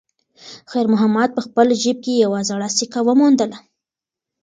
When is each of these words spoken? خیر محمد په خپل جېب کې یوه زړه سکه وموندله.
خیر 0.71 0.85
محمد 0.93 1.29
په 1.33 1.41
خپل 1.45 1.67
جېب 1.81 1.97
کې 2.05 2.13
یوه 2.23 2.39
زړه 2.49 2.67
سکه 2.77 2.99
وموندله. 3.07 3.57